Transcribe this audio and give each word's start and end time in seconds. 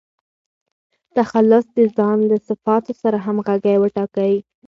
تخلص 1.15 1.65
د 1.77 1.79
ځان 1.97 2.17
له 2.29 2.35
صفاتو 2.47 2.91
سره 3.01 3.17
همږغى 3.25 3.75
وټاکئ! 3.79 4.35